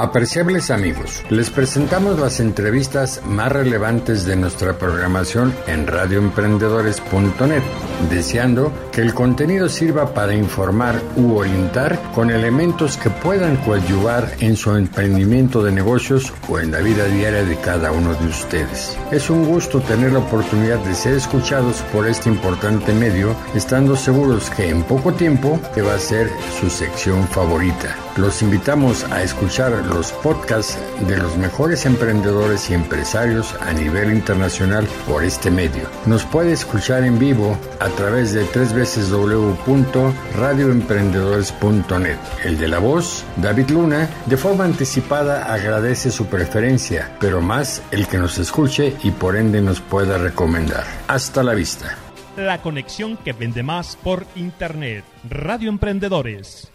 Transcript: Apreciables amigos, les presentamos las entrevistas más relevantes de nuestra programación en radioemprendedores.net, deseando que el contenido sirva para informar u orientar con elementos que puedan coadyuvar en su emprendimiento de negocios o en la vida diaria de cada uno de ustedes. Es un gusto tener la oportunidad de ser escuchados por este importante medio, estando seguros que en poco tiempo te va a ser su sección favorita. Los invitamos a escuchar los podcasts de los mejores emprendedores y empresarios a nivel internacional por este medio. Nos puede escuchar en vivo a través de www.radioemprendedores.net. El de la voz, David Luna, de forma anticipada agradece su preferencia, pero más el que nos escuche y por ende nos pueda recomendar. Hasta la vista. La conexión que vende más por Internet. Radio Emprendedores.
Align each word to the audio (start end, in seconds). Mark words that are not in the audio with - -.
Apreciables 0.00 0.70
amigos, 0.70 1.24
les 1.28 1.50
presentamos 1.50 2.20
las 2.20 2.38
entrevistas 2.38 3.20
más 3.26 3.50
relevantes 3.50 4.24
de 4.26 4.36
nuestra 4.36 4.78
programación 4.78 5.52
en 5.66 5.88
radioemprendedores.net, 5.88 7.62
deseando 8.08 8.70
que 8.92 9.00
el 9.00 9.12
contenido 9.12 9.68
sirva 9.68 10.14
para 10.14 10.34
informar 10.34 11.02
u 11.16 11.34
orientar 11.38 11.98
con 12.14 12.30
elementos 12.30 12.96
que 12.96 13.10
puedan 13.10 13.56
coadyuvar 13.56 14.34
en 14.38 14.54
su 14.54 14.76
emprendimiento 14.76 15.64
de 15.64 15.72
negocios 15.72 16.32
o 16.48 16.60
en 16.60 16.70
la 16.70 16.78
vida 16.78 17.06
diaria 17.06 17.42
de 17.42 17.56
cada 17.56 17.90
uno 17.90 18.14
de 18.14 18.28
ustedes. 18.28 18.96
Es 19.10 19.28
un 19.30 19.46
gusto 19.48 19.80
tener 19.80 20.12
la 20.12 20.20
oportunidad 20.20 20.78
de 20.78 20.94
ser 20.94 21.14
escuchados 21.14 21.82
por 21.92 22.06
este 22.06 22.28
importante 22.28 22.92
medio, 22.92 23.34
estando 23.56 23.96
seguros 23.96 24.48
que 24.50 24.68
en 24.70 24.84
poco 24.84 25.12
tiempo 25.14 25.58
te 25.74 25.82
va 25.82 25.94
a 25.94 25.98
ser 25.98 26.30
su 26.60 26.70
sección 26.70 27.26
favorita. 27.26 27.96
Los 28.16 28.42
invitamos 28.42 29.04
a 29.10 29.22
escuchar 29.22 29.87
los 29.88 30.12
podcasts 30.12 30.78
de 31.06 31.16
los 31.16 31.34
mejores 31.36 31.84
emprendedores 31.86 32.68
y 32.70 32.74
empresarios 32.74 33.52
a 33.60 33.72
nivel 33.72 34.12
internacional 34.12 34.86
por 35.06 35.24
este 35.24 35.50
medio. 35.50 35.88
Nos 36.06 36.24
puede 36.24 36.52
escuchar 36.52 37.02
en 37.04 37.18
vivo 37.18 37.56
a 37.80 37.88
través 37.90 38.32
de 38.32 38.44
www.radioemprendedores.net. 39.66 42.16
El 42.44 42.58
de 42.58 42.68
la 42.68 42.78
voz, 42.78 43.24
David 43.36 43.70
Luna, 43.70 44.08
de 44.26 44.36
forma 44.36 44.64
anticipada 44.64 45.52
agradece 45.52 46.10
su 46.12 46.26
preferencia, 46.26 47.10
pero 47.20 47.40
más 47.40 47.82
el 47.90 48.06
que 48.08 48.18
nos 48.18 48.38
escuche 48.38 48.94
y 49.02 49.10
por 49.10 49.34
ende 49.36 49.60
nos 49.60 49.80
pueda 49.80 50.16
recomendar. 50.18 50.84
Hasta 51.08 51.42
la 51.42 51.54
vista. 51.54 51.96
La 52.36 52.60
conexión 52.62 53.16
que 53.16 53.32
vende 53.32 53.64
más 53.64 53.96
por 53.96 54.24
Internet. 54.36 55.02
Radio 55.28 55.68
Emprendedores. 55.70 56.70